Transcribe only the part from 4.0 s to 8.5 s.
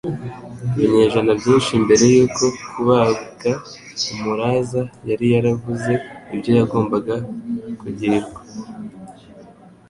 Umulaza yari yaravuze ibyo yagombaga kugirirwa.